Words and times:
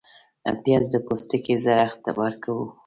پیاز 0.63 0.85
د 0.91 0.95
پوستکي 1.05 1.55
زړښت 1.63 2.03
ورو 2.17 2.37
کوي 2.43 2.67